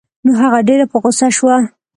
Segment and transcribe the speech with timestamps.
[0.25, 1.55] نو هغه ډېره په غوسه شوه.